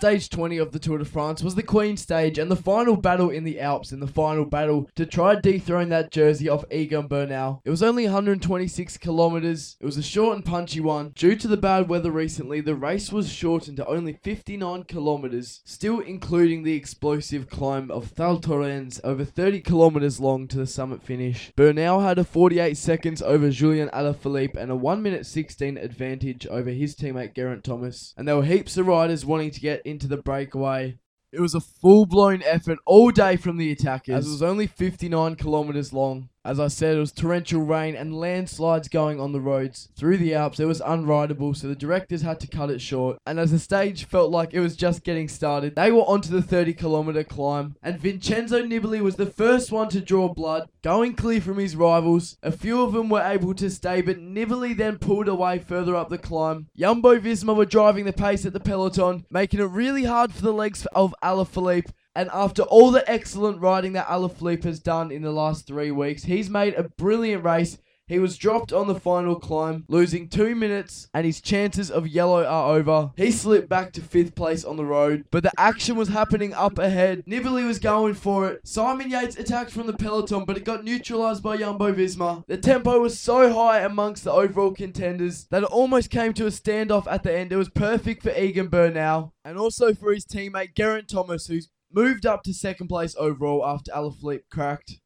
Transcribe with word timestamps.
stage 0.00 0.30
20 0.30 0.56
of 0.56 0.72
the 0.72 0.78
Tour 0.78 0.96
de 0.96 1.04
France 1.04 1.42
was 1.42 1.56
the 1.56 1.62
Queen 1.62 1.94
stage 1.94 2.38
and 2.38 2.50
the 2.50 2.56
final 2.56 2.96
battle 2.96 3.28
in 3.28 3.44
the 3.44 3.60
Alps 3.60 3.92
in 3.92 4.00
the 4.00 4.06
final 4.06 4.46
battle 4.46 4.88
to 4.94 5.04
try 5.04 5.34
dethrone 5.34 5.90
that 5.90 6.10
jersey 6.10 6.48
off 6.48 6.64
Egan 6.72 7.06
Bernal. 7.06 7.60
It 7.66 7.70
was 7.70 7.82
only 7.82 8.04
126 8.04 8.96
kilometers. 8.96 9.76
It 9.78 9.84
was 9.84 9.98
a 9.98 10.02
short 10.02 10.36
and 10.36 10.42
punchy 10.42 10.80
one. 10.80 11.12
Due 11.14 11.36
to 11.36 11.46
the 11.46 11.58
bad 11.58 11.90
weather 11.90 12.10
recently, 12.10 12.62
the 12.62 12.74
race 12.74 13.12
was 13.12 13.30
shortened 13.30 13.76
to 13.76 13.86
only 13.86 14.14
59 14.14 14.84
kilometers, 14.84 15.60
still 15.66 16.00
including 16.00 16.62
the 16.62 16.72
explosive 16.72 17.50
climb 17.50 17.90
of 17.90 18.06
Val 18.16 18.38
Thorens 18.38 19.02
over 19.04 19.22
30 19.22 19.60
kilometers 19.60 20.18
long 20.18 20.48
to 20.48 20.56
the 20.56 20.66
summit 20.66 21.02
finish. 21.02 21.52
Bernal 21.56 22.00
had 22.00 22.18
a 22.18 22.24
48 22.24 22.74
seconds 22.78 23.20
over 23.20 23.50
Julian 23.50 23.90
Alaphilippe 23.90 24.56
and 24.56 24.70
a 24.70 24.76
1 24.76 25.02
minute 25.02 25.26
16 25.26 25.76
advantage 25.76 26.46
over 26.46 26.70
his 26.70 26.96
teammate 26.96 27.34
Geraint 27.34 27.64
Thomas. 27.64 28.14
And 28.16 28.26
there 28.26 28.36
were 28.36 28.44
heaps 28.44 28.78
of 28.78 28.86
riders 28.86 29.26
wanting 29.26 29.50
to 29.50 29.60
get 29.60 29.82
into 29.90 30.06
the 30.08 30.16
breakaway. 30.16 30.98
It 31.32 31.40
was 31.40 31.54
a 31.54 31.60
full 31.60 32.06
blown 32.06 32.42
effort 32.42 32.78
all 32.86 33.10
day 33.10 33.36
from 33.36 33.56
the 33.56 33.70
attackers, 33.70 34.14
as 34.16 34.26
it 34.26 34.30
was 34.30 34.42
only 34.42 34.66
59 34.66 35.36
kilometers 35.36 35.92
long. 35.92 36.28
As 36.42 36.58
I 36.58 36.68
said, 36.68 36.96
it 36.96 37.00
was 37.00 37.12
torrential 37.12 37.60
rain 37.60 37.94
and 37.94 38.18
landslides 38.18 38.88
going 38.88 39.20
on 39.20 39.32
the 39.32 39.40
roads. 39.40 39.90
Through 39.94 40.16
the 40.16 40.34
Alps, 40.34 40.58
it 40.58 40.64
was 40.64 40.80
unrideable, 40.80 41.54
so 41.54 41.68
the 41.68 41.74
directors 41.74 42.22
had 42.22 42.40
to 42.40 42.46
cut 42.46 42.70
it 42.70 42.80
short. 42.80 43.18
And 43.26 43.38
as 43.38 43.50
the 43.50 43.58
stage 43.58 44.06
felt 44.06 44.30
like 44.30 44.54
it 44.54 44.60
was 44.60 44.74
just 44.74 45.04
getting 45.04 45.28
started, 45.28 45.76
they 45.76 45.92
were 45.92 46.00
onto 46.00 46.30
the 46.30 46.40
30 46.40 46.72
kilometer 46.72 47.24
climb. 47.24 47.76
And 47.82 48.00
Vincenzo 48.00 48.62
Nibali 48.62 49.02
was 49.02 49.16
the 49.16 49.26
first 49.26 49.70
one 49.70 49.90
to 49.90 50.00
draw 50.00 50.32
blood, 50.32 50.70
going 50.80 51.12
clear 51.12 51.42
from 51.42 51.58
his 51.58 51.76
rivals. 51.76 52.38
A 52.42 52.52
few 52.52 52.82
of 52.82 52.94
them 52.94 53.10
were 53.10 53.20
able 53.20 53.52
to 53.54 53.68
stay, 53.68 54.00
but 54.00 54.16
Nibali 54.16 54.74
then 54.74 54.96
pulled 54.96 55.28
away 55.28 55.58
further 55.58 55.94
up 55.94 56.08
the 56.08 56.16
climb. 56.16 56.68
Jumbo 56.74 57.20
Visma 57.20 57.54
were 57.54 57.66
driving 57.66 58.06
the 58.06 58.14
pace 58.14 58.46
at 58.46 58.54
the 58.54 58.60
peloton, 58.60 59.26
making 59.30 59.60
it 59.60 59.64
really 59.64 60.04
hard 60.04 60.32
for 60.32 60.40
the 60.40 60.54
legs 60.54 60.86
of 60.94 61.14
Alaphilippe. 61.22 61.90
And 62.14 62.28
after 62.32 62.62
all 62.62 62.90
the 62.90 63.08
excellent 63.10 63.60
riding 63.60 63.92
that 63.92 64.08
Alaphilippe 64.08 64.64
has 64.64 64.80
done 64.80 65.12
in 65.12 65.22
the 65.22 65.30
last 65.30 65.66
three 65.66 65.90
weeks, 65.90 66.24
he's 66.24 66.50
made 66.50 66.74
a 66.74 66.88
brilliant 66.88 67.44
race. 67.44 67.78
He 68.10 68.18
was 68.18 68.36
dropped 68.36 68.72
on 68.72 68.88
the 68.88 68.98
final 68.98 69.36
climb, 69.36 69.84
losing 69.86 70.28
two 70.28 70.56
minutes, 70.56 71.08
and 71.14 71.24
his 71.24 71.40
chances 71.40 71.92
of 71.92 72.08
yellow 72.08 72.44
are 72.44 72.74
over. 72.76 73.12
He 73.16 73.30
slipped 73.30 73.68
back 73.68 73.92
to 73.92 74.00
fifth 74.00 74.34
place 74.34 74.64
on 74.64 74.76
the 74.76 74.84
road, 74.84 75.26
but 75.30 75.44
the 75.44 75.52
action 75.56 75.94
was 75.94 76.08
happening 76.08 76.52
up 76.52 76.76
ahead. 76.80 77.22
Nibali 77.28 77.64
was 77.64 77.78
going 77.78 78.14
for 78.14 78.48
it. 78.48 78.66
Simon 78.66 79.10
Yates 79.10 79.36
attacked 79.36 79.70
from 79.70 79.86
the 79.86 79.92
peloton, 79.92 80.44
but 80.44 80.56
it 80.56 80.64
got 80.64 80.82
neutralized 80.82 81.44
by 81.44 81.56
Jumbo 81.56 81.92
Visma. 81.92 82.44
The 82.48 82.56
tempo 82.56 82.98
was 82.98 83.16
so 83.16 83.52
high 83.52 83.82
amongst 83.82 84.24
the 84.24 84.32
overall 84.32 84.72
contenders 84.72 85.46
that 85.52 85.62
it 85.62 85.66
almost 85.66 86.10
came 86.10 86.32
to 86.32 86.46
a 86.46 86.50
standoff 86.50 87.06
at 87.06 87.22
the 87.22 87.32
end. 87.32 87.52
It 87.52 87.56
was 87.58 87.70
perfect 87.70 88.24
for 88.24 88.36
Egan 88.36 88.66
Bernal 88.66 89.34
and 89.44 89.56
also 89.56 89.94
for 89.94 90.12
his 90.12 90.26
teammate 90.26 90.74
Geraint 90.74 91.08
Thomas, 91.08 91.46
who's 91.46 91.68
moved 91.92 92.26
up 92.26 92.42
to 92.44 92.54
second 92.54 92.88
place 92.88 93.14
overall 93.18 93.64
after 93.66 93.90
Alaphilippe 93.92 94.48
cracked. 94.50 95.00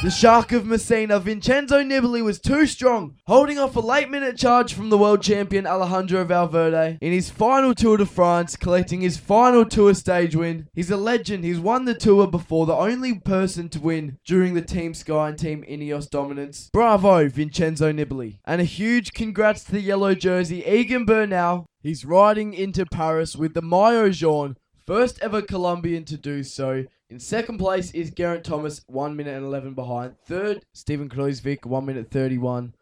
The 0.00 0.10
Shark 0.12 0.52
of 0.52 0.64
Messina, 0.64 1.18
Vincenzo 1.18 1.82
Nibali, 1.82 2.22
was 2.22 2.38
too 2.38 2.66
strong, 2.66 3.16
holding 3.26 3.58
off 3.58 3.74
a 3.74 3.80
late 3.80 4.08
minute 4.08 4.36
charge 4.36 4.72
from 4.72 4.90
the 4.90 4.96
world 4.96 5.22
champion 5.22 5.66
Alejandro 5.66 6.22
Valverde 6.22 6.98
in 7.00 7.12
his 7.12 7.30
final 7.30 7.74
Tour 7.74 7.96
de 7.96 8.06
France, 8.06 8.54
collecting 8.54 9.00
his 9.00 9.16
final 9.16 9.64
Tour 9.64 9.94
stage 9.94 10.36
win. 10.36 10.68
He's 10.72 10.92
a 10.92 10.96
legend, 10.96 11.42
he's 11.42 11.58
won 11.58 11.84
the 11.84 11.94
Tour 11.94 12.28
before, 12.28 12.64
the 12.64 12.76
only 12.76 13.18
person 13.18 13.68
to 13.70 13.80
win 13.80 14.18
during 14.24 14.54
the 14.54 14.62
Team 14.62 14.94
Sky 14.94 15.30
and 15.30 15.36
Team 15.36 15.64
Ineos 15.68 16.08
dominance. 16.08 16.70
Bravo, 16.72 17.28
Vincenzo 17.28 17.92
Nibali. 17.92 18.38
And 18.44 18.60
a 18.60 18.64
huge 18.64 19.10
congrats 19.14 19.64
to 19.64 19.72
the 19.72 19.80
yellow 19.80 20.14
jersey, 20.14 20.64
Egan 20.64 21.06
Bernal. 21.06 21.66
He's 21.82 22.04
riding 22.04 22.54
into 22.54 22.86
Paris 22.86 23.34
with 23.34 23.54
the 23.54 23.62
Maillot 23.62 24.12
Jaune, 24.12 24.56
first 24.88 25.18
ever 25.20 25.42
Colombian 25.42 26.02
to 26.02 26.16
do 26.16 26.42
so. 26.42 26.82
In 27.10 27.20
second 27.20 27.58
place 27.58 27.90
is 27.90 28.10
Geraint 28.10 28.42
Thomas, 28.42 28.80
1 28.86 29.14
minute 29.14 29.36
and 29.36 29.44
11 29.44 29.74
behind. 29.74 30.14
Third, 30.24 30.64
Steven 30.72 31.10
Kruijswijk, 31.10 31.66
1 31.66 31.84
minute 31.84 32.10
31. 32.10 32.74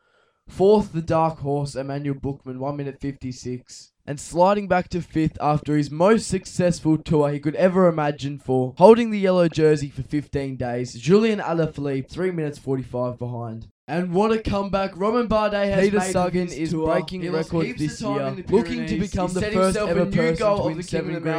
Fourth, 0.47 0.93
the 0.93 1.03
dark 1.03 1.41
horse, 1.41 1.75
Emanuel 1.75 2.15
Buchmann, 2.15 2.61
1 2.61 2.77
minute 2.77 3.01
56. 3.01 3.91
And 4.07 4.21
sliding 4.21 4.69
back 4.69 4.89
to 4.91 5.03
fifth 5.03 5.37
after 5.41 5.77
his 5.77 5.91
most 5.91 6.29
successful 6.29 6.97
tour 6.97 7.33
he 7.33 7.41
could 7.41 7.57
ever 7.57 7.89
imagine 7.89 8.39
for 8.39 8.75
holding 8.79 9.11
the 9.11 9.19
yellow 9.19 9.49
jersey 9.49 9.89
for 9.89 10.03
15 10.03 10.55
days, 10.55 10.95
Julian 10.95 11.41
Alaphilippe, 11.41 12.09
3 12.09 12.31
minutes 12.31 12.61
45 12.61 13.19
behind. 13.19 13.67
And 13.89 14.13
what 14.13 14.33
a 14.33 14.43
comeback! 14.43 14.97
Romain 14.97 15.29
Bardet 15.29 15.73
has 15.73 15.85
Peter 15.85 15.99
made 15.99 16.13
Sagan 16.13 16.49
is 16.49 16.71
tour. 16.71 16.87
breaking 16.87 17.23
He 17.23 17.29
records 17.29 17.79
this 17.79 18.03
year, 18.03 18.37
looking 18.49 18.85
to 18.85 18.99
become 18.99 19.29
He 19.29 19.35
the 19.35 19.51
first 19.53 19.77
ever 19.79 20.07
person 20.07 20.35
goal 20.35 20.71
to 20.71 20.75
win 20.75 20.83
seven 20.83 21.11
of 21.11 21.15
the 21.15 21.21
Grand 21.21 21.35